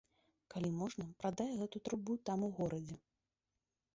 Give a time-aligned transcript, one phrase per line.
[0.53, 2.97] Калі можна, прадай гэту трубу там у горадзе.